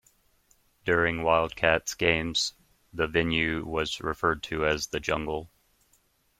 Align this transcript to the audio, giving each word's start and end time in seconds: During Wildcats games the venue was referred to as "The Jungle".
During 0.83 1.21
Wildcats 1.21 1.93
games 1.93 2.53
the 2.91 3.05
venue 3.05 3.63
was 3.63 4.01
referred 4.01 4.41
to 4.45 4.65
as 4.65 4.87
"The 4.87 4.99
Jungle". 4.99 5.51